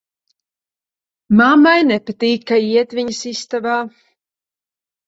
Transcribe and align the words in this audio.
Mammai 1.41 1.75
nepatīk, 1.91 2.49
ka 2.53 2.61
iet 2.71 2.97
viņas 3.03 3.25
istabā. 3.35 3.79